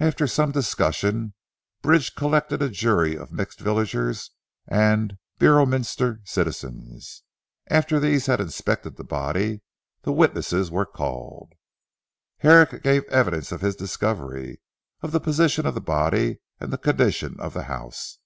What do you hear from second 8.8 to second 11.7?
the body, the witnesses were called.